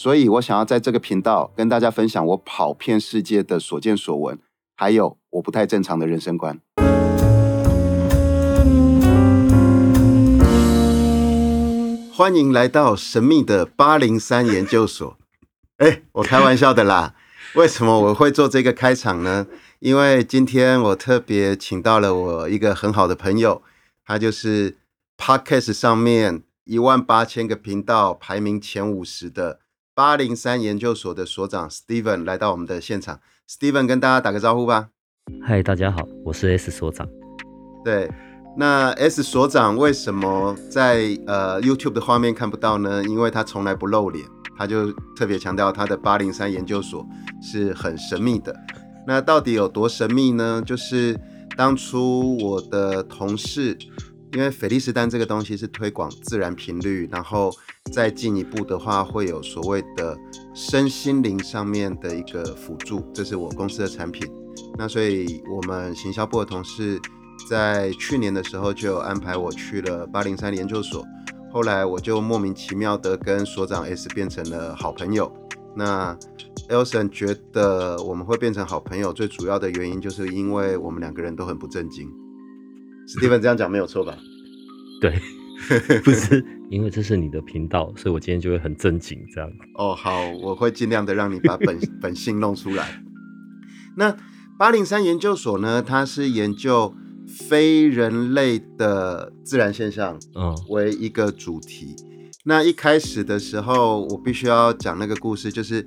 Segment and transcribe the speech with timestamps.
[0.00, 4.38] 所以我想要在这个频道跟大家分享我跑遍世界的所见所闻，
[4.76, 6.60] 还有我不太正常的人生观。
[12.12, 15.18] 欢迎来到神秘的八零三研究所。
[15.78, 17.16] 哎，我开玩笑的啦。
[17.56, 19.48] 为什么我会做这个开场呢？
[19.80, 23.62] 因为今天我特别请到了我一个很好的朋友，
[24.06, 24.76] 他就是
[25.16, 29.58] Podcast 上面一万八千个频道排名前五十的。
[29.98, 33.18] 八零三研究所的所长 Steven 来到我们的现场
[33.50, 34.90] ，Steven 跟大家打个招呼吧。
[35.42, 37.08] 嗨，大家好，我是 S 所长。
[37.84, 38.08] 对，
[38.56, 43.02] 那 S 所长为什么在呃 YouTube 的画面看不到呢？
[43.02, 44.24] 因为他从来不露脸，
[44.56, 47.04] 他就特别强调他的八零三研究所
[47.42, 48.54] 是很神秘的。
[49.04, 50.62] 那到底有多神秘呢？
[50.64, 51.18] 就是
[51.56, 53.76] 当初我的同事。
[54.34, 57.50] 因为斐利斯丹这个东西是推广自然频率，然后
[57.92, 60.16] 再进一步的话，会有所谓的
[60.54, 64.30] 身心灵上面的一个辅助，这是我公司的产品。
[64.76, 67.00] 那所以我们行销部的同事
[67.48, 71.04] 在去年的时候就安排我去了八零三研究所，
[71.50, 75.32] 后来我就莫名其妙的跟所长 S 变成了好朋友。
[75.74, 76.16] 那
[76.68, 82.12] Elson 觉得我们会变成好朋友，最主要的原因就是因为我们两个人都很不正经。
[83.10, 84.18] 史蒂芬这样讲没有错吧？
[85.00, 85.18] 对，
[86.04, 89.50] 不是因为这是你的频道，所以我今天就会很正经这样。
[89.76, 93.02] 哦，好，我会尽量的让你把本 本性弄出来。
[93.96, 94.14] 那
[94.58, 95.82] 八零三研究所呢？
[95.82, 96.94] 它是研究
[97.48, 101.96] 非人类的自然现象，嗯，为一个主题。
[102.44, 105.82] 那一开始的时候，我必须要讲那个故事，就是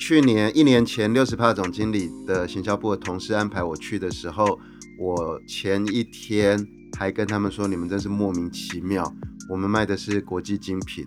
[0.00, 4.58] 去年一年前，六十帕总经理的行销部的同事安排我去的时候。
[4.98, 6.66] 我前一天
[6.96, 9.12] 还跟他们说，你们真是莫名其妙。
[9.48, 11.06] 我们卖的是国际精品，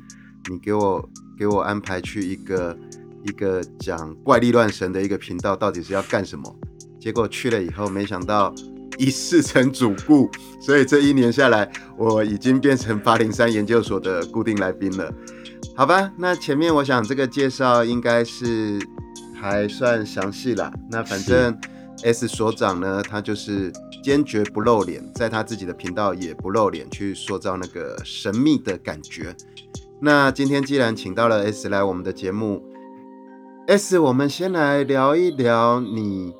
[0.49, 2.77] 你给我给我安排去一个
[3.23, 6.55] 一个讲怪力乱神的一个频道，到底是要干什么？
[6.99, 8.53] 结果去了以后，没想到
[8.97, 15.11] 一试成主顾，所以这一年下来，我已经变成八零三研究所的固定来宾了。
[15.75, 18.79] 好吧，那前面我想这个介绍应该是
[19.33, 20.71] 还算详细了。
[20.91, 21.57] 那反正。
[22.03, 23.71] S 所长呢，他就是
[24.03, 29.35] 坚决不露脸，在他自己的频道也不露脸，去塑造那个神秘的感觉。
[29.99, 32.63] 那今天既然请到了 S 来我们的节目
[33.65, 36.33] ，S，我们先来聊一聊你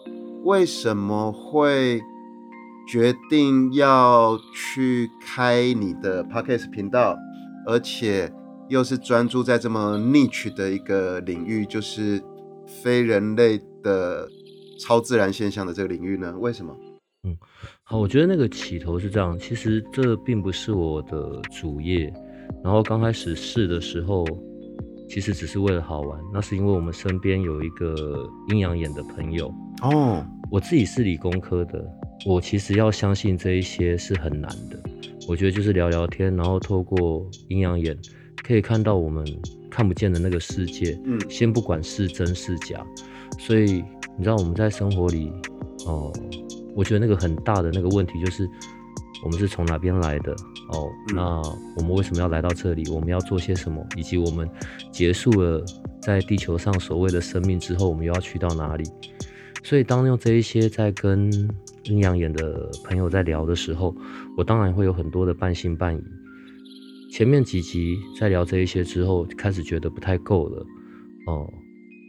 [0.44, 2.02] 为什么会
[2.88, 7.18] 决定要去开你的 Podcast 频道，
[7.66, 8.32] 而且
[8.70, 12.22] 又是专注在这么 niche 的一个领域，就是
[12.84, 14.30] 非人类的。
[14.80, 16.38] 超自然现象的这个领域呢？
[16.40, 16.76] 为什么？
[17.24, 17.36] 嗯，
[17.84, 22.14] 好，我觉得那个起头是这样，其实这并不是我的主业。
[22.64, 24.26] 然后刚开始试的时候，
[25.10, 26.20] 其实只是为了好玩。
[26.32, 30.26] 那是因为我们身边有一个阴阳眼的朋友哦。
[30.50, 31.86] 我自己是理工科的，
[32.26, 34.80] 我其实要相信这一些是很难的。
[35.28, 37.98] 我觉得就是聊聊天，然后透过阴阳眼
[38.44, 39.26] 可以看到我们
[39.70, 40.98] 看不见的那个世界。
[41.04, 42.86] 嗯，先不管是真是假，
[43.40, 43.84] 所以。
[44.18, 45.32] 你知道我们在生活里，
[45.86, 46.12] 哦，
[46.76, 48.50] 我觉得那个很大的那个问题就是，
[49.24, 50.32] 我们是从哪边来的？
[50.74, 51.40] 哦，那
[51.78, 52.90] 我们为什么要来到这里？
[52.90, 53.86] 我们要做些什么？
[53.96, 54.50] 以及我们
[54.92, 55.64] 结束了
[56.02, 58.84] 在地球上所谓的生命之后，我们又要去到哪里？
[59.64, 61.32] 所以当用这一些在跟
[61.84, 63.96] 阴阳眼的朋友在聊的时候，
[64.36, 66.04] 我当然会有很多的半信半疑。
[67.12, 70.66] 前面几集在聊这一些之后，开始觉得不太够了，
[71.28, 71.54] 哦。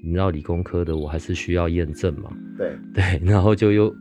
[0.04, 2.30] 你知道理工科的，我还是需要验证嘛？
[2.56, 3.94] 对对，然后就又，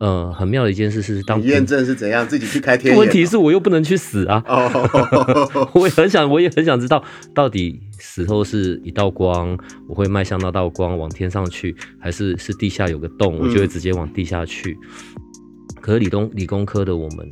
[0.00, 4.42] 呃，很妙的一件事是，当验证是怎样自己去开天问题是我又不能去死啊！
[4.46, 7.02] 哦， 我也很想，我也很想知道，
[7.34, 14.76] 到底死后是一道光，我会迈向那道光往天上去，还是是地下有个洞，我就会直接往地下去？
[15.80, 17.26] 可是理工理工科的我们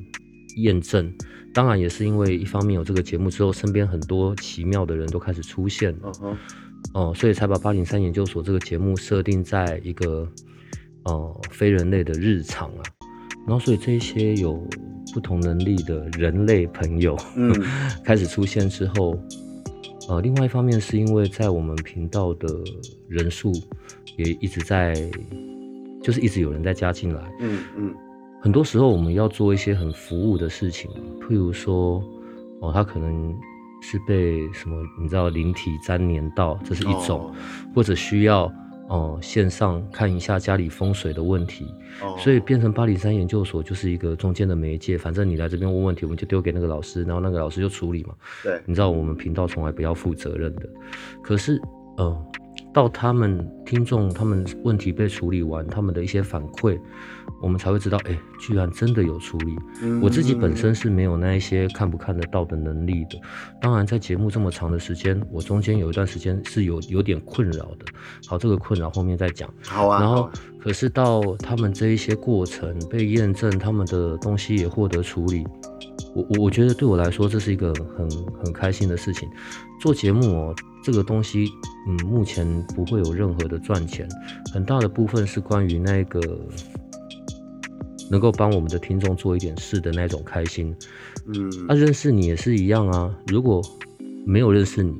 [0.57, 1.13] 验证，
[1.53, 6.11] 当然也是因为一方面有这个节目之后，身边很多奇妙的人都开始出现了。
[6.95, 10.27] 哦，所以才把八零三研究所这个节目设定在一个
[11.05, 12.83] 呃非人类的日常啊，
[13.47, 14.67] 然后所以这些有
[15.13, 17.53] 不同能力的人类朋友，嗯，
[18.03, 19.19] 开始出现之后，
[20.09, 22.49] 呃，另外一方面是因为在我们频道的
[23.09, 23.53] 人数
[24.17, 24.95] 也一直在，
[26.03, 27.23] 就是一直有人在加进来。
[27.41, 27.95] 嗯嗯。
[28.41, 30.89] 很多时候我们要做一些很服务的事情，
[31.21, 32.01] 譬如说，
[32.61, 33.35] 哦，他可能
[33.81, 37.35] 是被什么，你知道灵体粘连到，这是一种，
[37.75, 38.53] 或者需要。
[38.89, 41.67] 哦，线上看一下家里风水的问题，
[42.21, 44.97] 所以变成八里山研究所就是一个中间的媒介。
[44.97, 48.15] 反正你来这边问问题，我们就丢给那个老师，然后那个老师就处理嘛。
[48.45, 50.69] 对，你知道我们频道从来不要负责任的。
[51.21, 51.61] 可是，
[51.97, 52.27] 呃，
[52.77, 56.79] 到他们听众他们问题被处理完，他们的一些反馈。
[57.41, 59.57] 我们才会知道，哎，居然真的有处理。
[60.03, 63.19] 我自己本身是没有那一些看不看得到的能力的。
[63.63, 67.87] 当然，在节目这么长的时间，我中间有一段时间是有有点困扰的。
[68.27, 69.49] 好，这个困扰后面再讲。
[69.65, 69.99] 好啊。
[69.99, 75.47] 然后，可是到他们这一些过程被验证，他们的东西也获得处理。
[76.15, 78.11] 我我我觉得对我来说，这是一个很
[78.43, 79.29] 很开心的事情。
[79.81, 81.49] 做节目哦，这个东西，
[81.89, 84.09] 嗯，目前不会有任何的赚钱，
[84.53, 86.21] 很大的部分是关于那个。
[88.09, 90.73] 能够帮我们的听众做一点事的那种开心，
[91.27, 93.13] 嗯，那认识你也是一样啊。
[93.27, 93.61] 如果
[94.25, 94.95] 没有认识你，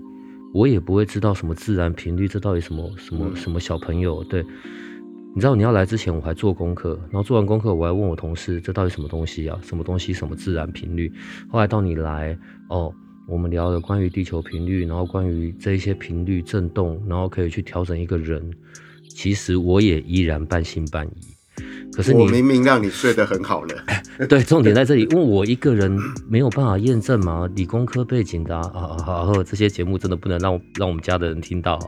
[0.53, 4.25] 我也不会知道什么自然频率，这到底什么什么什么小朋友？
[4.25, 4.45] 对，
[5.37, 9.61] 你知道你要来之前我还做功课，然后做完功课我还问我同事，这到底什么东西啊？
[9.63, 10.11] 什么东西？
[10.11, 11.13] 什么自然频率？
[11.51, 12.35] 后来到你来，
[12.71, 12.91] 哦，
[13.29, 18.51] 我们聊了关于地球频率，然后关于这一些频率震动，然后可以去调整一个人。
[19.11, 21.36] 其实我也依然半信半疑。
[21.97, 23.75] 可是我明明让你睡得很好了，
[24.29, 25.99] 对，重点在这里，因为我一个人
[26.29, 31.79] 没有办法验证嘛，理工科背景的啊，好，这些节目真的不能让让我们家的人听到。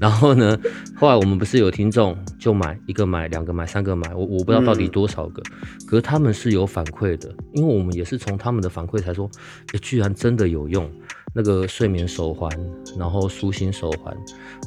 [0.00, 0.58] 然后呢，
[0.96, 5.42] 后来我们不是有听众就买一个买两个买三个买，我我不知道到底多少个，
[5.86, 9.30] 可是他们是有反馈的，因为我们也是从他们的反馈才说，
[9.74, 10.90] 哎，居然真的有用。
[11.32, 12.50] 那个睡眠手环，
[12.98, 14.12] 然后舒心手环，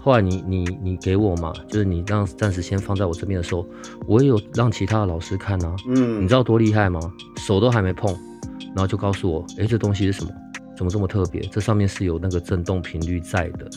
[0.01, 3.67] 后来你你你给我嘛，就是你让暂时先放在我这边的时候，
[4.07, 6.99] 我也有让其他的老师看啊，嗯，你知道多厉害吗？
[7.37, 8.13] 手都还没碰，
[8.67, 10.31] 然后就告诉我，哎，这东西是什么？
[10.75, 11.41] 怎么这么特别？
[11.51, 13.69] 这上面是有那个震动频率在的。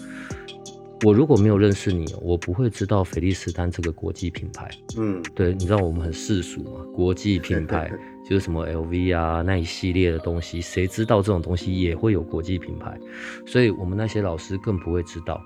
[1.04, 4.70] 我如果没有认识你，我不会知道菲利斯丹这个国际品牌。
[4.96, 7.92] 嗯，对，你知道我们很世俗嘛，国际品牌
[8.26, 12.98] 就是什么 LV 啊那一系列的东西，谁知道这种东西也会有国际品牌？
[13.44, 15.38] 所以我们那些老师更不会知道。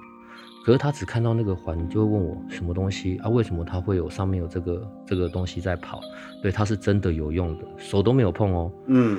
[0.64, 3.28] 可是他只看到那个环，就会问我什么东西啊？
[3.28, 6.00] 为什么它会有上面有这个这个东西在跑？
[6.42, 8.70] 对，它是真的有用的，手都没有碰哦。
[8.86, 9.18] 嗯，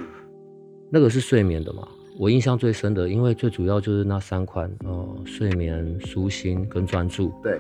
[0.90, 1.88] 那个是睡眠的嘛？
[2.20, 7.34] 我印象最深的，因为最主要就是那三款，呃，睡眠、舒心跟专注。
[7.42, 7.60] 对，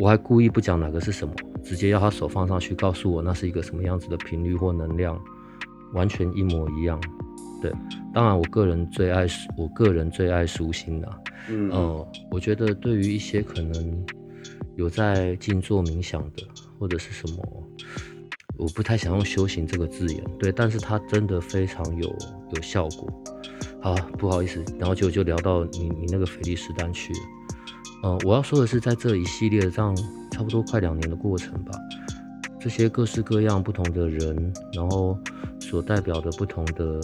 [0.00, 5.20] 我还故意不讲哪个是什么，直接要他手放上去，告诉我那是一个什么样子的频率或能量，
[5.92, 6.98] 完全一模一样。
[7.64, 7.72] 对，
[8.12, 9.26] 当然我个人最爱，
[9.56, 11.08] 我个人最爱舒心的。
[11.48, 14.04] 嗯，呃，我觉得对于一些可能
[14.76, 16.42] 有在静坐冥想的，
[16.78, 17.42] 或者是什么。
[18.58, 22.14] 我不太想用修行这个字眼，对，但是它真的非常有
[22.54, 23.10] 有效果。
[23.80, 27.18] 好，不好意思，然后就就聊到你你那个菲利斯丹去了。
[28.04, 29.96] 嗯，我要说的是，在这一系列这样
[30.30, 31.72] 差不多快两年的过程吧，
[32.60, 35.18] 这些各式各样不同的人，然后
[35.58, 37.00] 所代表的不同的，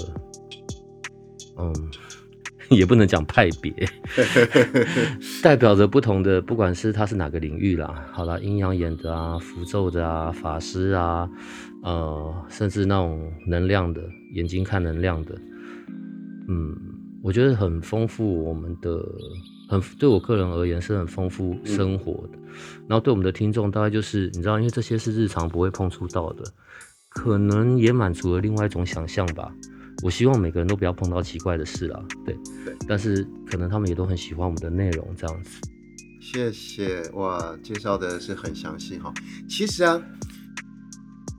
[1.62, 1.90] 嗯。
[2.70, 3.74] 也不能讲派别，
[5.42, 11.28] 代表着不同的，不管是他是哪个领域啦，好啦，阴阳眼的啊，符咒的啊，法师啊，
[11.82, 14.00] 呃，甚至那种能量的，
[14.34, 15.36] 眼睛看能量的，
[16.46, 16.76] 嗯，
[17.24, 19.04] 我觉得很丰富我们的，
[19.68, 22.38] 很对我个人而言是很丰富生活的，
[22.86, 26.44] 然后对我们的听众大概就是你知道，因为这些是日常不会碰触到的，
[27.08, 29.52] 可能也满足了另外一种想象吧。
[30.02, 35.60] 我希望每个人都不要碰到奇怪的事啊，对对，但是可能他们也都很喜欢我们的内容这样子。
[36.20, 39.12] 谢谢哇，介绍的是很详细哈。
[39.48, 40.00] 其实啊，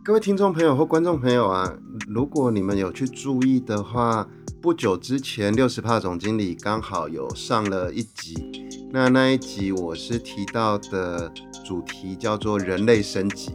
[0.03, 1.73] 各位听众朋友或观众朋友啊，
[2.07, 4.27] 如果你们有去注意的话，
[4.61, 8.35] 不久之前六十帕总经理刚好有上了一集，
[8.91, 11.31] 那那一集我是提到的
[11.65, 13.51] 主题叫做人类升级，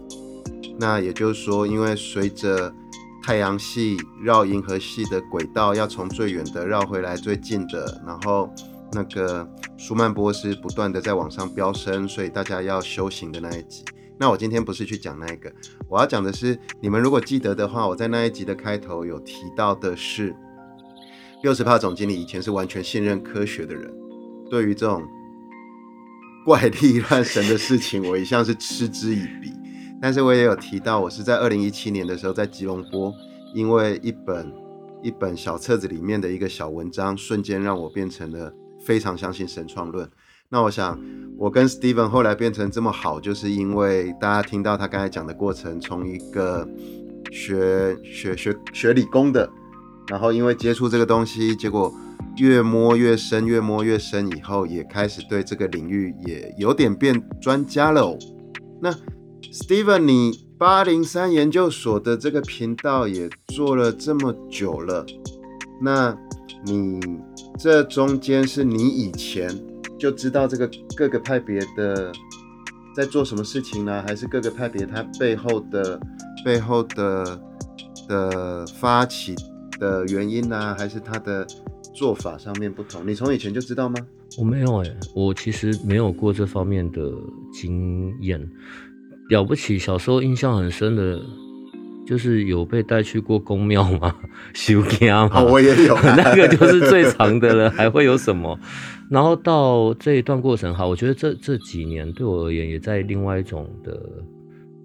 [0.80, 2.72] 那也就是说，因为随着
[3.26, 8.48] 太阳系绕银河系的轨道要从最远的绕回来最近的，然后
[8.92, 9.44] 那个
[9.76, 13.84] 舒曼波是不断的在往上飙升，所以大家要修行的那一集。
[14.16, 15.52] 那我今天不是去讲那个，
[15.88, 20.32] 我要讲的是，你们如果记得的话，我在那一集的开头有提到的是，
[21.42, 23.92] 六十帕总经理以前是完全信任科学的人，
[24.48, 25.02] 对于这种
[26.44, 29.52] 怪力乱神的事情，我一向是嗤之以鼻。
[30.00, 33.12] 但是我也有提到，我是在二零一七年的时候在吉隆坡，
[33.54, 34.52] 因为一本
[35.02, 38.52] 一本小册子里面的一个小文章，瞬间让我变成了
[38.84, 40.08] 非常相信神创论。
[40.48, 41.00] 那我想，
[41.36, 46.68] 我跟 Steven 后来变成这么好，就是因为大家听到他刚才讲的过程，从一个
[47.32, 49.50] 学学学学理工的，
[50.08, 51.92] 然后因为接触这个东西，结果
[52.36, 58.02] 越摸越深，越摸越深，以后也开始对这个领域也有点变专家了。
[58.02, 58.16] 哦。
[58.80, 58.94] 那
[59.52, 65.04] Steven，你八零三研究所的这个频道也做了这么久了，
[65.80, 66.16] 那
[66.64, 67.00] 你
[67.58, 69.50] 这中间是你以前？
[69.98, 72.12] 就知道这个各个派别的
[72.94, 74.02] 在做什么事情呢？
[74.06, 75.98] 还是各个派别它背后的
[76.44, 77.40] 背后的
[78.06, 79.34] 的发起
[79.80, 80.76] 的原因呢？
[80.78, 81.46] 还是它的
[81.94, 83.06] 做法上面不同？
[83.06, 83.96] 你从以前就知道吗？
[84.36, 87.10] 我没有哎，我其实没有过这方面的
[87.54, 88.38] 经验。
[89.28, 91.20] 了不起，小时候印象很深的。
[92.06, 94.14] 就是有被带去过宫庙吗？
[94.54, 95.42] 修家吗？
[95.42, 97.68] 我也有， 那个就是最长的了。
[97.72, 98.56] 还会有什么？
[99.10, 104.00] 然后到这一段过程，哈，我觉得这这几年对我而言也在另外一种的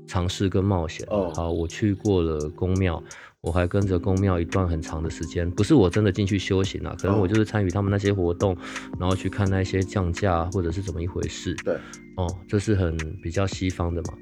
[0.08, 1.06] 尝试跟冒险。
[1.12, 3.04] 哦，好，我去过了宫庙，
[3.42, 5.48] 我还跟着宫庙一段很长的时间。
[5.52, 8.58] 不是我真的进去修行啊，可能我就是参与他们那些活动，
[9.00, 11.54] 然后去看那些降价或者是怎么一回事。
[11.64, 11.76] 对，
[12.18, 14.14] 哦，这是很比较西方的嘛。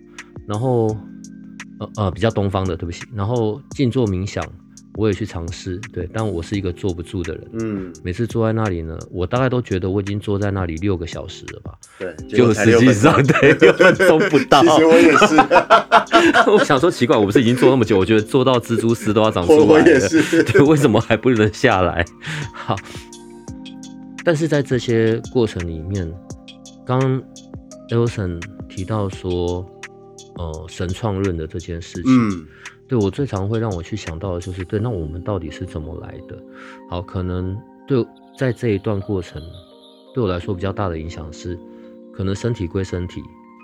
[0.50, 0.98] 然后。
[1.79, 3.06] 呃呃，比较东方的，对不起。
[3.15, 4.44] 然后静坐冥想，
[4.96, 7.48] 我也去尝试，对，但我是一个坐不住的人。
[7.53, 11.74] 嗯，每次坐在那里呢，我大概都觉得我已经坐在那里六个小时了吧？
[11.98, 14.62] 对，就实际上对六分钟不到。
[14.62, 15.38] 其实我也是，
[16.51, 19.65] 我想说奇怪，我不是已经坐那么久，我觉得坐到蜘蛛丝都要长出来了。
[19.65, 22.03] 我也是，对，为什么还不能下来？
[22.51, 22.75] 好，
[24.25, 26.12] 但是在这些过程里面，
[26.86, 27.24] 刚
[27.89, 28.38] Elson
[28.68, 29.65] 提到说。
[30.35, 32.47] 呃，神创论的这件事情，嗯，
[32.88, 36.41] 对我最常会让我去想到的就是，对，那我们到底是怎么来的？
[36.89, 37.57] 好，可能
[37.88, 38.05] 对，
[38.38, 39.41] 在这一段过程，
[40.13, 41.57] 对我来说比较大的影响是，
[42.13, 43.21] 可能身体归身体，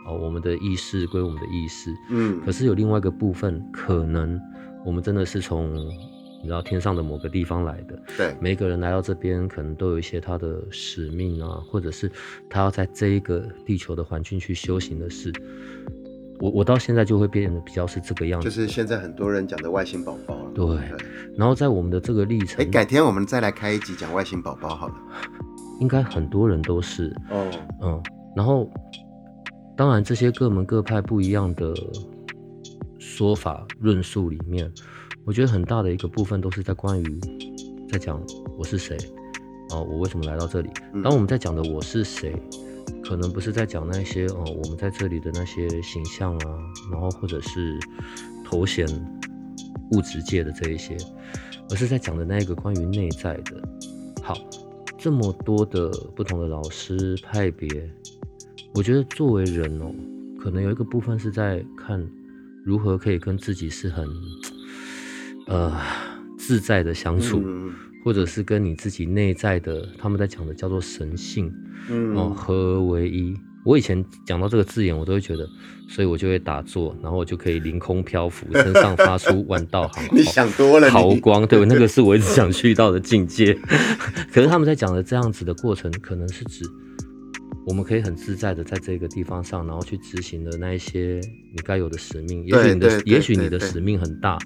[0.08, 4.40] 哦，我们的意识归我们的意识，嗯，可是有另外一个部分，可能
[4.86, 5.76] 我们真的是从
[6.42, 12.12] 你知道天上的某个地方来的，对，每个人来到这边，可能都有一些他的使命啊，或者是
[12.48, 15.34] 他要在这一个地球的环境去修行的事。
[16.40, 20.52] 我我到现在就会变得比较是这个样子，就是现在很多人讲的外星宝宝了。
[20.54, 20.66] 对，
[21.38, 24.96] 然后在我们的这个历程，哎，改天我们再来开一集讲外星宝宝好了。
[25.82, 27.52] 应该很多人都是哦，
[27.82, 28.02] 嗯，
[28.36, 28.70] 然后
[29.76, 31.74] 当然这些各门各派不一样的
[32.98, 34.72] 说法论述里面，
[35.26, 37.20] 我觉得很大的一个部分都是在关于
[37.90, 38.22] 在讲
[38.58, 38.98] 我是谁，
[39.72, 40.70] 哦，我为什么来到这里？
[41.04, 42.34] 当我们在讲的我是谁？
[43.04, 46.58] 可能不是在讲那些哦，我们在这里的那些形象啊，
[46.92, 47.78] 然后或者是
[48.44, 48.88] 头衔、
[49.92, 50.98] 物质界的这一些，
[51.70, 53.62] 而是在讲的那个关于内在的。
[54.24, 54.36] 好，
[54.98, 57.68] 这么多的不同的老师派别，
[58.74, 59.94] 我觉得作为人哦，
[60.40, 62.04] 可能有一个部分是在看
[62.64, 64.08] 如何可以跟自己是很
[65.48, 65.80] 呃
[66.38, 67.44] 自在的相处。
[68.06, 71.52] 或者是跟你自己内在的，他们在讲的叫做神性，
[72.16, 73.36] 哦，合而为一。
[73.66, 75.50] 我以前讲到这个字眼，我都会觉得，
[75.90, 83.58] 所以我就会打坐，然后我就可以凌空漂浮，身上发出 万道行，你想多了，毫光，对， 那个是我一直想去到的境界。
[84.32, 86.64] 可是他们在讲的这样子的过程，可能是指
[87.66, 91.20] 我们可以很自在的在这个地方上，然后去执行的那一些
[91.52, 92.46] 你该有的使命。
[92.46, 94.38] 也许你的，也许你的使命很大，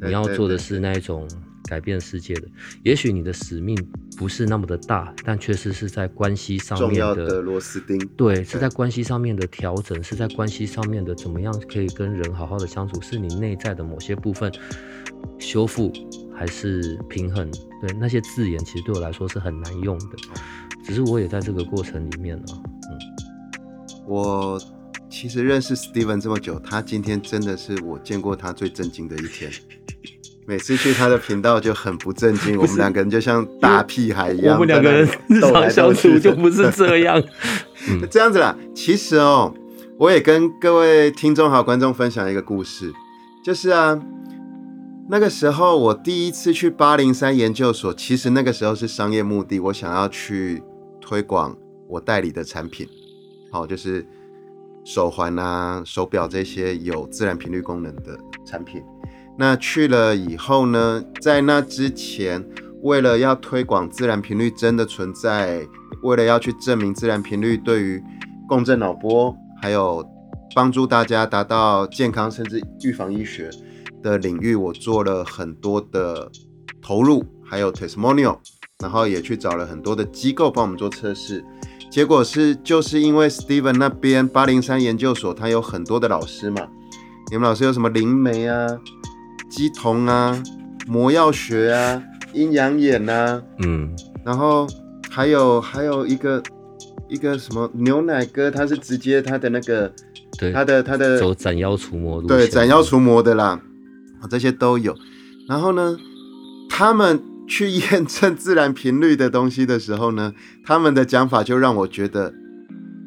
[0.00, 1.26] 你要做的是那一种。
[1.68, 2.48] 改变世界的，
[2.82, 3.76] 也许你的使命
[4.16, 7.98] 不是那么的大，但确实是在关系上面的螺丝钉。
[8.16, 14.50] 对，是在关系上面的调整，是在关系上面的怎么样可以跟人好好的相处，是你内在的某些部分
[15.38, 15.92] 修复
[16.34, 17.50] 还是平衡？
[17.82, 20.16] 对，那些字眼其实对我来说是很难用的，
[20.84, 22.46] 只是我也在这个过程里面呢。
[22.48, 22.98] 嗯，
[24.06, 24.60] 我
[25.08, 29.50] 其实认识 Steven 这么久，他今天真的是我见过他最震惊的一天。
[30.48, 34.54] 每次去他的频道就很不正经，我们两个人就像大屁孩一样。
[34.54, 37.22] 我们两个人日常相处就不是这样，
[38.10, 38.56] 这样子啦。
[38.74, 39.52] 其实哦，
[39.98, 42.90] 我也跟各位听众还有观众分享一个故事，
[43.44, 44.00] 就是啊，
[45.10, 50.62] 那个时候我第一次去八零三研究所，其实那个时候是商业目的，我想要去
[50.98, 51.54] 推广
[51.86, 52.88] 我代理的产品，
[53.52, 54.02] 好，就是
[54.82, 58.82] 手环啊、手表这些有自然频率功能的产品。
[59.40, 61.02] 那去了以后呢？
[61.20, 62.44] 在那之前，
[62.82, 65.64] 为了要推广自然频率真的存在，
[66.02, 68.02] 为了要去证明自然频率对于
[68.48, 70.04] 共振脑波，还有
[70.56, 73.48] 帮助大家达到健康甚至预防医学
[74.02, 76.28] 的领域，我做了很多的
[76.82, 78.38] 投入，还有 testimonial，
[78.82, 81.44] 然后也去找了很多的机构帮我们做测试。
[81.88, 86.66] 结果是就是因为 Steven 那边八零三研究所，他有很多的老师嘛。
[87.30, 88.66] 你们老师有什么灵媒啊、
[89.48, 90.42] 鸡童啊、
[90.86, 92.02] 魔药学啊、
[92.32, 94.66] 阴阳眼呐，嗯，然后
[95.10, 96.42] 还有还有一个
[97.08, 99.92] 一个什么牛奶哥，他是直接他的那个，
[100.38, 103.60] 对，他的他的走斩妖除魔对，斩妖除魔的啦，
[104.20, 104.94] 啊这些都有。
[105.48, 105.96] 然后呢，
[106.68, 107.22] 他们。
[107.50, 112.34] 去验证自然频率的东西的时候呢，他们的讲法就让我觉得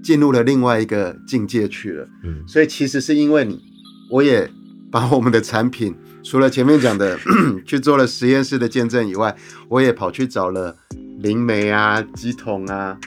[0.04, 2.08] 进入了另外一个境界去了。
[2.24, 3.62] 嗯，所以其实是因为你，
[4.10, 4.50] 我也
[4.92, 7.18] 把我们的产品除了前面讲的
[7.66, 9.36] 去做了实验室的见证以外，
[9.70, 10.76] 我也跑去找了
[11.20, 12.98] 灵媒啊、鸡桶啊，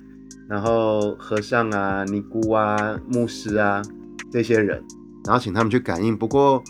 [0.49, 3.83] 然后和尚啊、尼姑啊、牧师啊
[4.31, 4.83] 这些人，
[5.25, 6.17] 然后请他们去感应。
[6.17, 6.63] 不过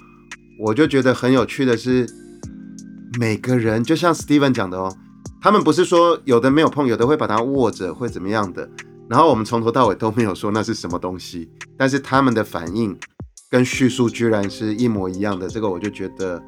[0.60, 2.06] 我就觉得很有趣的是。
[3.16, 4.92] 每个人就像 Steven 讲的哦，
[5.40, 8.68] 他们不是说有的没有碰，有的会把它握着，会怎么样的。
[9.08, 12.98] 然后我们从头到尾都没有说那是什么东西，但是他们的反应
[13.54, 15.46] 跟叙述居然是一模一样的。
[15.46, 16.42] 这个我就觉得，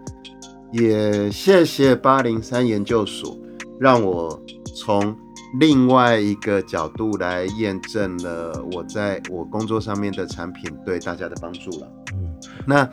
[0.73, 3.39] 也谢谢八零三研究所，
[3.79, 4.43] 让我
[4.75, 5.17] 从
[5.61, 11.89] 另外一个角度来验证了我在我工作上面的产品对大家的帮助了。
[12.15, 12.35] 嗯，
[12.67, 12.91] 那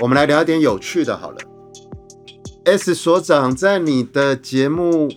[0.00, 1.38] 我们来聊一点有趣的，好了。
[2.66, 5.08] S 所长，在你的节目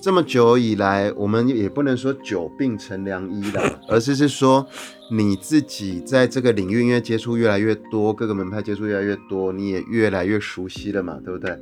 [0.00, 4.66] 这么久以来，我们也不能说久病成良医了， 而是是说
[5.10, 11.58] 你自己在这个领域，因为接触越来越多，各个门派接触越来越多，你也越来越熟悉了嘛，对不对？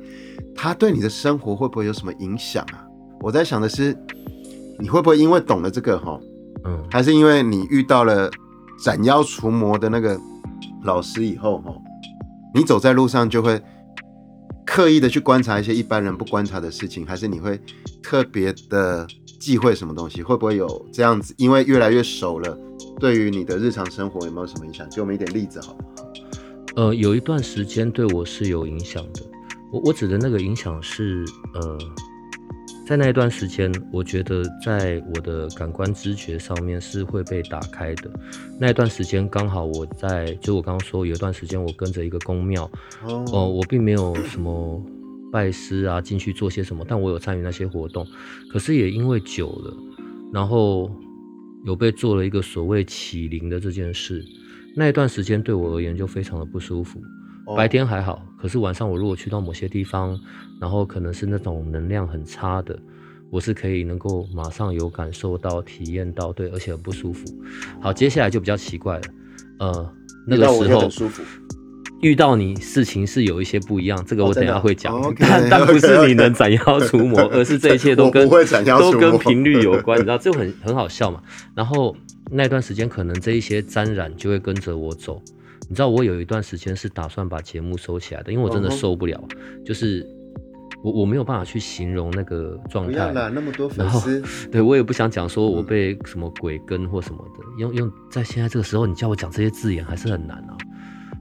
[0.55, 2.85] 他对你的生活会不会有什么影响啊？
[3.21, 3.97] 我在想的是，
[4.79, 6.19] 你会不会因为懂了这个哈，
[6.63, 8.29] 嗯，还是因为你遇到了
[8.83, 10.17] 斩妖除魔的那个
[10.83, 11.73] 老师以后哈，
[12.53, 13.61] 你走在路上就会。
[14.77, 17.59] 刻意的去观察一些一般人不观察的事情，还是你会
[17.99, 19.07] 特别的
[19.39, 20.21] 忌讳什么东西？
[20.21, 21.33] 会不会有这样子？
[21.35, 22.55] 因为越来越熟了，
[22.99, 24.87] 对于你的日常生活有没有什么影响？
[24.91, 26.07] 给我们一点例子好不好？
[26.75, 29.21] 呃，有一段时间对我是有影响的。
[29.71, 31.75] 我我指的那个影响是呃。
[32.87, 38.09] 在那一段时间，我觉得在我的感官知觉上面是会被打开的。
[38.57, 42.63] 那一段时间刚好我在，就我刚刚说有一段时间我跟着一个宫庙，
[43.33, 44.81] 哦，我并没有什么
[45.33, 48.07] 拜师啊，进去做些什么，但我有参与那些活动。
[48.49, 49.77] 可是也因为久了，
[50.31, 50.89] 然后
[51.65, 54.23] 有被做了一个所谓起灵的这件事，
[54.77, 57.01] 那一段时间对我而言就非常的不舒服。
[57.57, 60.19] 白天还好，可是晚上我如果去到某些地方，
[60.61, 62.77] 然后可能是那种能量很差的，
[63.31, 67.25] 我是可以能够马上有感受到、体验到，对，而且很不舒服。
[67.81, 69.01] 好，接下来就比较奇怪了，
[69.59, 69.93] 呃，
[70.27, 70.89] 那个时候
[72.01, 81.19] 遇到你事情是有一些不一样，这个我等下会讲，但但不是你能斩妖除魔，而是这一切都跟都跟频率有关， 你知道就很很好笑嘛。
[81.55, 81.95] 然后
[82.29, 85.19] 那段时间可能这一些沾染就会跟着我走。
[85.67, 89.21] 你知道我有一段时间是打算把节目收起来的，因为我真的受不了，
[89.65, 90.05] 就是
[90.83, 93.11] 我我没有办法去形容那个状态。
[93.33, 100.57] 那么多粉丝，对我也不想讲说我被什么鬼跟或什么的，用用在现在这个时候，你叫我讲这些字眼还是很难啊。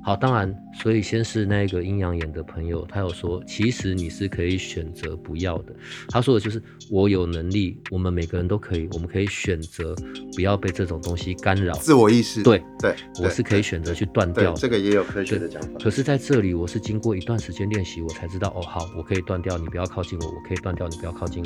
[0.07, 5.75] 好，当然，所以先是那个阴阳眼的朋友，他有说，其实你是可以选择不要的。
[6.07, 9.97] 他说的就是，我有能力，我们每个人都可以，我们可以选择
[10.37, 11.75] 不要被这种东西干扰。
[11.75, 12.41] 自我意识。
[12.45, 14.55] 对对，我是可以选择去断掉。
[14.55, 15.71] 这个也有科学的讲法。
[15.81, 21.43] 可是在这里，我是经过一段时间练习，我才知道，哦，好，我可以断掉，你不要靠近我；我可以断掉，你不要靠近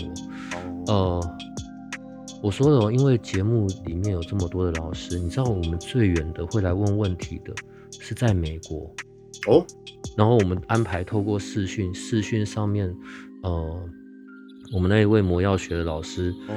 [0.87, 0.93] 我。
[0.93, 1.37] 呃，
[2.43, 7.55] 我说了，因为节目里面有这么多的老师，你知道，我们最远的会来问问题的。
[8.01, 8.93] 是在美国
[9.47, 9.65] 哦，
[10.17, 12.93] 然后我们安排透过视讯，视讯上面，
[13.43, 13.89] 呃，
[14.73, 16.55] 我们那一位魔药学的老师哦，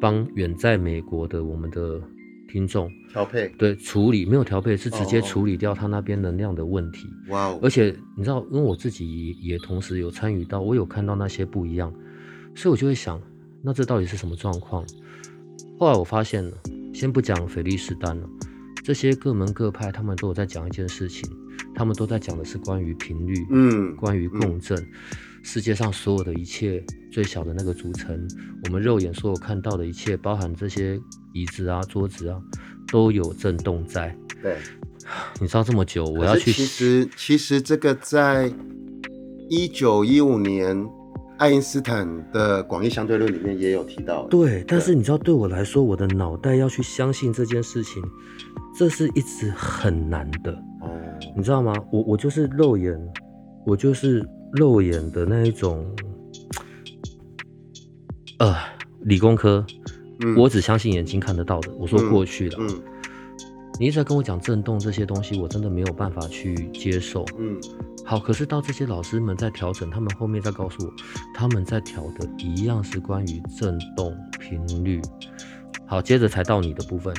[0.00, 2.00] 帮远在美国的我们的
[2.48, 7.08] 听众调配，对，处理没有调配是直接处理掉他那边能量的问题。
[7.28, 7.60] 哇哦！
[7.62, 11.92] 而且你知道，因为我自己也同时有参与到，我有看到那些不一样，
[12.54, 13.20] 所以我就会想，
[13.62, 14.84] 那这到底是什么状况？
[15.78, 16.52] 后来我发现了，
[16.94, 18.28] 先不讲菲利斯丹了。
[18.86, 21.28] 这些各门各派，他们都有在讲一件事情，
[21.74, 24.80] 他们都在讲的是关于频率，嗯，关于共振。
[25.42, 28.16] 世界上所有的一切，最小的那个组成，
[28.64, 31.00] 我们肉眼所有看到的一切，包含这些
[31.32, 32.40] 椅子啊、桌子啊，
[32.86, 34.16] 都有震动在。
[34.40, 34.56] 对，
[35.40, 36.52] 你知道这么久，我要去。
[36.52, 38.52] 其实，其实这个在
[39.48, 40.88] 一九一五年。
[41.38, 48.02] 爱因斯坦的广义相对论里面也有提到，对，但是你知道，对我来说，我的脑袋要去相信这件事情，
[48.78, 50.52] 这是一直很难的。
[50.80, 50.88] 哦，
[51.36, 51.74] 你知道吗？
[51.92, 52.98] 我我就是肉眼，
[53.66, 55.84] 我就是肉眼的那一种，
[58.38, 58.56] 呃，
[59.02, 59.64] 理工科，
[60.38, 61.70] 我只相信眼睛看得到的。
[61.74, 62.56] 我说过去了。
[62.60, 62.82] 嗯。
[63.78, 67.26] 你一直在跟我讲震动这些东西，我真的没有办法去接受。
[67.38, 67.60] 嗯。
[68.06, 70.92] 好，可是到这些老师们在调整，他们后面再告诉我，
[71.34, 75.02] 他们在调的一样是关于震动频率。
[75.88, 77.12] 好，接着才到你的部分，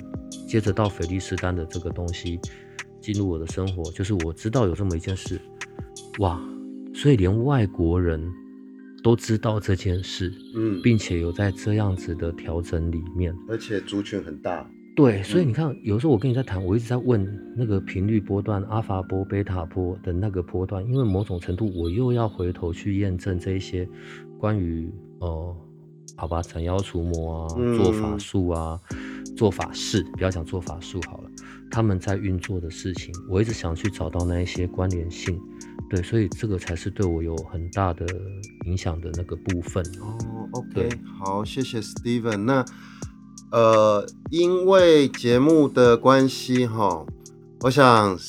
[0.48, 2.40] 接着到菲利斯丹的这个东西
[3.02, 5.38] 进入我的生活，就是我知道有这么一件事，
[6.20, 6.42] 哇，
[6.94, 8.26] 所以连外国人
[9.04, 14.66] 都知道这件事，嗯，并且有在这样子的调整里面，而且族群很大。
[14.98, 17.24] 对，所以你看，有时候我跟你在谈，我一直在问
[17.56, 23.88] 那个频率波段、阿法波、贝塔波的那个波段，因为某种程度，我又要回头去验证这一些
[24.40, 25.56] 关于哦，
[26.16, 28.82] 好吧，斩妖除魔啊，做法术啊，
[29.38, 31.30] 做法事，不要讲做法术好了，
[31.70, 35.40] 他们在运作的事情，我一直想去找到那一些关联性。
[35.92, 38.04] 对，所以这个才是对我有很大的
[38.66, 39.86] 影响的那个部分。
[40.02, 40.18] 哦
[40.54, 42.38] ，OK，好，谢谢 Steven。
[42.38, 42.66] 那。
[43.50, 47.06] 呃，因为节目的关系哈，
[47.62, 48.20] 我想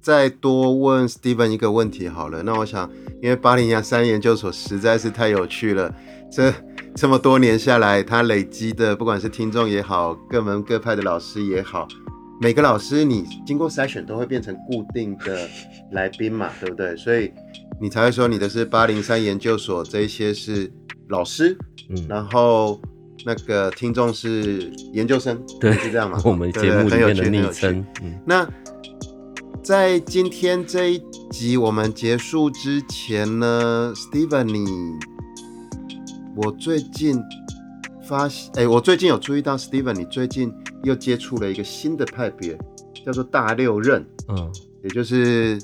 [0.00, 2.42] 再多问 Steven 一个问题好了。
[2.42, 2.90] 那我想，
[3.22, 5.94] 因为八零幺三研究所实在是太有趣了，
[6.30, 6.50] 这
[6.94, 11.86] 这么多年下来，他累积的不管是听众也好，各门各派的老师也好，
[12.40, 15.46] 每个老师你经过筛选都会变成固定的
[15.90, 16.96] 来宾嘛，对不对？
[16.96, 17.30] 所以
[17.78, 20.72] 你才会说你的是八零三研究所这一些是
[21.08, 21.58] 老师，
[21.90, 22.80] 嗯，然后。
[23.24, 26.20] 那个听众是研究生，对，是这样吗？
[26.26, 27.84] 我们节目里面的昵称。
[28.26, 28.48] 那
[29.62, 34.66] 在今天这一集我们结束之前呢，Steven，你，
[36.34, 37.20] 我最近
[38.08, 42.58] 发现，哎，我最近有注意到，Steven，你最近又接触了一个新的派别，
[43.04, 44.50] 叫做大六壬，嗯，
[44.82, 45.56] 也就是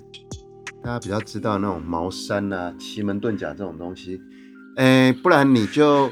[0.82, 4.20] 大家比较知道那种茅山啊、奇门遁甲这种东西，
[4.76, 6.08] 哎，不然你就。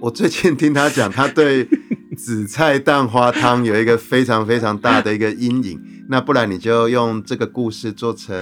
[0.00, 1.68] 我最近听他讲，他对
[2.16, 5.78] 紫菜蛋花汤有一个非常非常大的一个阴影。
[6.08, 8.34] 那不然你就用这个故事做成，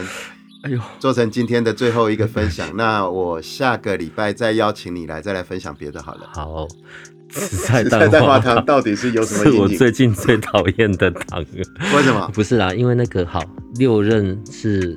[0.63, 2.75] 哎呦，做成今天的最后一个分享。
[2.77, 6.31] 那我下个礼拜再邀请你来，再来分享别的好了。
[6.33, 6.67] 好，
[7.29, 9.61] 紫菜蛋花汤 到底是有什么阴影？
[9.63, 11.45] 我最近最讨厌的汤。
[11.95, 12.31] 为什么？
[12.33, 13.43] 不是啦，因为那个好
[13.75, 14.97] 六刃是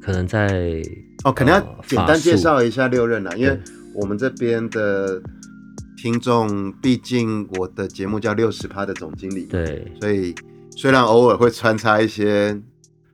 [0.00, 0.82] 可能在
[1.24, 3.60] 哦，可能要简单介绍一下六刃啦，因为
[3.94, 5.22] 我们这边的。
[6.04, 10.34] 听众，毕竟我的节目叫六十趴的总经理，对，所以
[10.76, 12.54] 虽然偶尔会穿插一些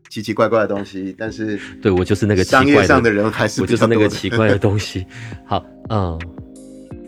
[0.09, 5.07] 奇奇怪怪的东西，但是对我就是那个商业上的人还是我就是那个奇怪的东西。
[5.47, 6.19] 好，嗯。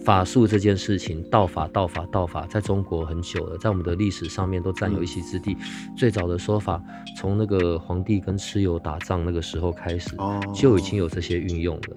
[0.05, 5.57] 法术这件事情，道法、道法、道法，在中国很久了，在我们的历史上面都占有一席之地。
[5.97, 6.83] 最早的说法，
[7.17, 10.11] 从那个皇帝跟蚩尤打仗那个时候开始，
[10.55, 11.97] 就已经有这些运用了。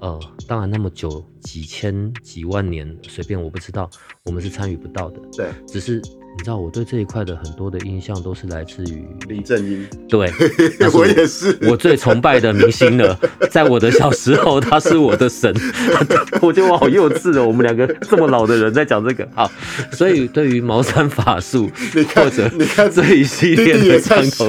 [0.00, 3.88] 呃，当然那么久，几千几万年，随便我不知道，
[4.24, 5.20] 我们是参与不到的。
[5.36, 6.00] 对，只是。
[6.34, 10.32] 你知道我对这一块的很多的印象都是来自于林正英，对，
[10.92, 13.16] 我也是，我最崇拜的明星了。
[13.50, 15.54] 在我的小时候，他是我的神。
[16.42, 19.28] 我觉得我好幼稚哦，我们两个这么老的人在讲这个。
[19.34, 19.48] 好，
[19.92, 21.70] 所以对于茅山法术，
[22.14, 24.48] 或者你看这一系列的枪头，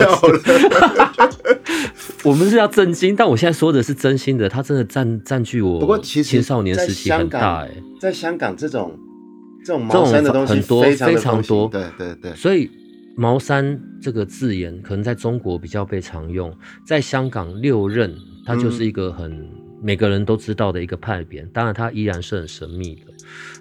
[2.24, 5.80] 我们是要震惊，但我现在说的是真心的，他真的占占据我。
[5.80, 7.70] 不过其实青少年时期很大哎，
[8.00, 8.98] 在香港这种。
[9.66, 11.68] 这种毛山的东西很多，非常多。
[11.68, 12.36] 对对对。
[12.36, 12.70] 所以
[13.16, 19.48] 毛山这个字眼可能在中国比较被常用，在香港六任它就是一个很
[19.82, 23.14] 每个人都知道的一个派别，当然它依然是很神秘的，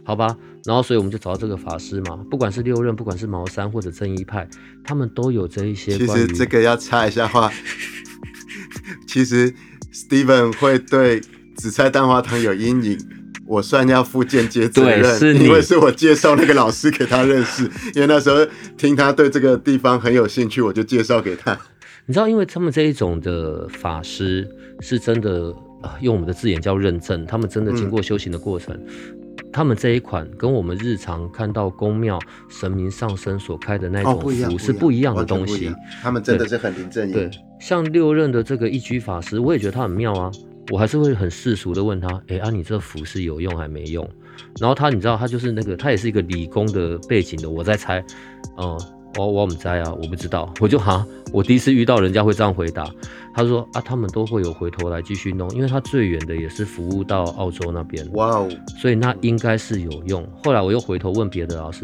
[0.05, 0.37] 好吧？
[0.65, 4.49] 然后所以我们就找到这个法师嘛，不管是六任，不管是茅山或者正一派，
[4.85, 5.99] 他们都有这一些。
[5.99, 7.51] 其实这个要插一下话，
[9.07, 9.53] 其实
[9.93, 11.21] Steven 会对
[11.57, 12.99] 紫菜蛋花汤有阴影。
[13.53, 18.39] 我算要负间接责任，因为是我介绍那个老师给他认识， 因为那时候
[18.79, 21.53] 听他对这个地方很有兴趣，我就介绍给他。
[22.07, 24.49] 你知道，因为他们这一种的法师
[24.81, 25.55] 是真的，
[26.01, 28.75] 用我们的字眼叫认证，他们真的经过修行的过程，
[29.53, 35.71] 他们这一款跟我们日常看到宫庙神明上身所开的那种符是不一样的东西，
[36.03, 40.33] 他们真的是很灵正对，像六任的这个一居法师，我也觉得他很妙啊。
[40.71, 44.09] 我还是会很世俗的问他，哎啊，你这符是有用还没用？
[44.61, 48.05] 然后他，你知道，他就是那个，他也是一个理工的背景的，我在猜，
[48.59, 49.02] 嗯。
[49.17, 52.89] 我我们在啊，我不知道，我就哈，我第一次遇到人家会这样回答。
[53.35, 58.07] 他说啊，他们都会有回头来继续弄，因为他最远的也是服务到澳洲那边。
[58.13, 58.49] 哇哦，
[58.79, 60.27] 所以那应该是有用。
[60.45, 61.83] 后来我又回头问别的老师，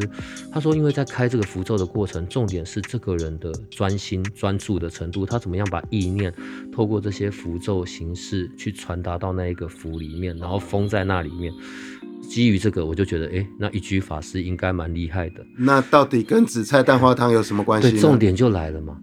[0.53, 6.33] 他说，因为在开这个符咒的过程，重点是这个人的专心专注的程度，他怎么样把意念
[6.71, 11.53] 透过这些符咒形式去传达到那一个符里面，然后封在那里面。
[12.29, 15.45] 基于这个，我就觉得，哎，那一居法师应该蛮厉害的。
[15.57, 17.91] 那到底跟紫菜蛋花汤有什么关系？
[17.91, 18.97] 对，重点就来了嘛。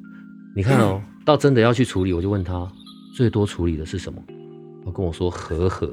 [0.56, 2.72] 你看哦， 到真的要去处理，我就问他
[3.16, 4.22] 最多处理的是什么？
[4.86, 5.88] 他跟我说和和。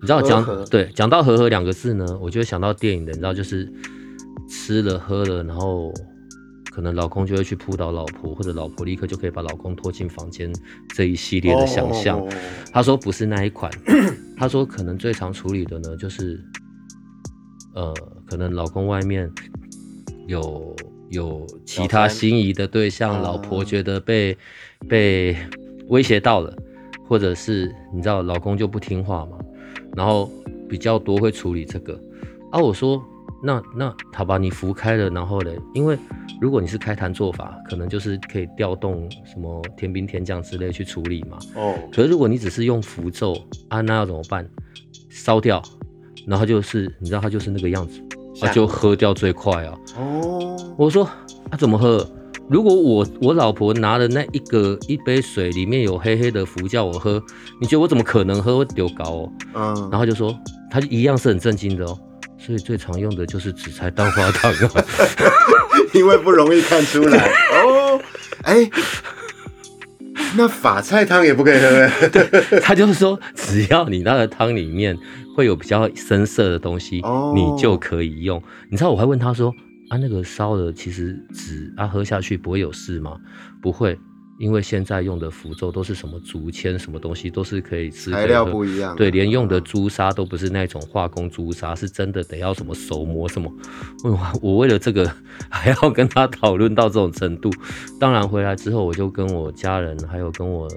[0.00, 3.70] 你知道讲对讲到和和两个字呢，我就会想到电影的，你知道就是
[4.48, 5.92] 吃了喝了，然后。
[6.76, 10.52] 可能老公就会去扑倒老婆，或者老婆立刻就可以把老公拖进房间，
[10.94, 12.22] 这一系列的想象。
[12.70, 13.72] 他说不是那一款，
[14.36, 16.38] 他说可能最常处理的呢，就是
[17.74, 17.94] 呃，
[18.26, 19.32] 可能老公外面
[20.26, 20.76] 有
[21.08, 24.36] 有其他心仪的对象，老婆觉得被
[24.86, 25.34] 被
[25.88, 26.54] 威胁到了，
[27.08, 29.38] 或者是你知道老公就不听话嘛，
[29.96, 30.30] 然后
[30.68, 31.98] 比较多会处理这个。
[32.52, 33.02] 啊，我说。
[33.46, 35.52] 那那好吧，你扶开了，然后呢？
[35.72, 35.96] 因为
[36.40, 41.38] 如果你是开坛做法，可能就是可以调动什么天兵天将之类去处理嘛。
[41.54, 41.74] 哦。
[41.92, 43.36] 可是如果你只是用符咒
[43.68, 44.44] 啊，那要怎么办？
[45.08, 45.62] 烧掉，
[46.26, 48.02] 然后就是你知道它就是那个样子，
[48.44, 49.78] 啊就喝掉最快啊。
[49.96, 50.56] 哦。
[50.76, 51.08] 我说
[51.48, 52.04] 他怎么喝？
[52.48, 57.22] 如果我我老婆拿的那一个一杯水里面有黑黑的符叫我喝，
[57.60, 58.58] 你觉得我怎么可能喝？
[58.58, 59.32] 会丢高哦。
[59.54, 59.88] 嗯。
[59.90, 60.36] 然后就说
[60.70, 61.98] 他就一样是很震惊的哦。
[62.38, 64.84] 所以最常用的就是紫菜蛋花汤啊，
[65.92, 67.18] 因为不容易看出来
[67.64, 68.00] 哦。
[68.42, 68.70] 哎，
[70.36, 72.08] 那法菜汤也不可以喝。
[72.08, 74.96] 对，他就是说，只要你那个汤里面
[75.34, 77.02] 会有比较深色的东西，
[77.34, 78.42] 你就可以用。
[78.70, 79.52] 你知道我还问他说，
[79.88, 83.16] 啊，那个烧的其实纸啊喝下去不会有事吗？
[83.60, 83.98] 不会。
[84.38, 88.10] 因为现在用的符咒都是什么竹签，什么东西都是可以吃。
[88.10, 88.94] 材料不一样。
[88.96, 93.50] 对，连用的朱砂都不是那种化工朱砂，是真的得要什么手磨什么。
[94.04, 95.10] 我我为了这个
[95.48, 97.50] 还要跟他讨论到这种程度。
[97.98, 100.68] 当然回来之后，我就跟我家人还有跟我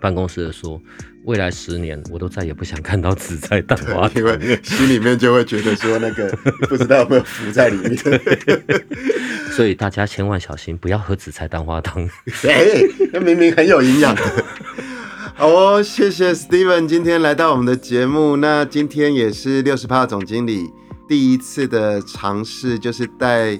[0.00, 0.80] 办公室的说。
[1.26, 6.28] 未来十年，我都再也不想看到紫菜蛋花，因为心里面就会觉得说那个
[6.68, 7.96] 不知道有没有浮在里面，
[9.56, 12.02] 所以大家千万小心，不要喝紫菜蛋花汤。
[12.48, 14.14] 哎，那明明很有营养。
[15.36, 18.36] 好哦，谢谢 Steven 今天来到我们的节目。
[18.36, 20.64] 那今天也是六十趴总经理
[21.08, 23.58] 第一次的尝试，就是带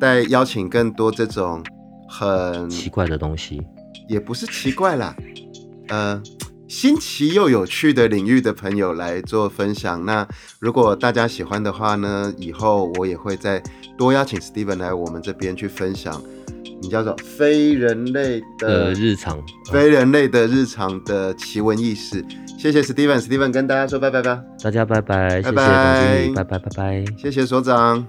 [0.00, 1.64] 带邀请更多这种
[2.08, 3.60] 很奇怪的东西，
[4.08, 5.16] 也不是奇怪啦，
[5.88, 6.22] 呃。
[6.66, 10.04] 新奇又有趣的领域的朋友来做分享。
[10.04, 10.26] 那
[10.58, 13.62] 如果大家喜欢的话呢，以后我也会再
[13.96, 16.20] 多邀请 Steven 来我们这边去分享，
[16.80, 22.24] 你叫做非人类的日常，非人类的日常的奇闻异事。
[22.58, 24.42] 谢谢 Steven，Steven 跟大家说拜拜吧。
[24.62, 28.06] 大家拜拜，谢谢总经理，拜拜拜拜，谢谢所长。